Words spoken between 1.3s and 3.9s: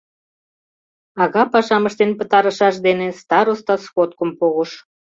пашам ыштен пытарышаш дене староста